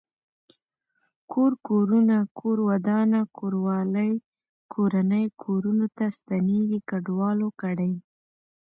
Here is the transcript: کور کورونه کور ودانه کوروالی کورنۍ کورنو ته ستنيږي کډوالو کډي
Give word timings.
کور 1.31 1.51
کورونه 1.67 2.17
کور 2.37 2.57
ودانه 2.69 3.19
کوروالی 3.37 4.11
کورنۍ 4.73 5.25
کورنو 5.41 5.87
ته 5.97 6.05
ستنيږي 6.17 6.79
کډوالو 6.89 7.49
کډي 7.61 7.93